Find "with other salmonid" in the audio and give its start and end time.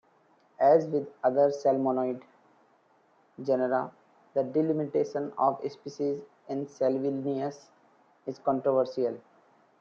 0.87-2.23